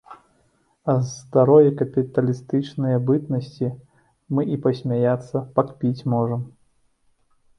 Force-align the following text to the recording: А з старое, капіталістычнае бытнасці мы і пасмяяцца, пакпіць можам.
А 0.93 0.93
з 0.99 1.09
старое, 1.17 1.69
капіталістычнае 1.81 2.95
бытнасці 3.09 3.69
мы 4.37 4.41
і 4.55 4.59
пасмяяцца, 4.63 5.37
пакпіць 5.59 6.05
можам. 6.15 6.41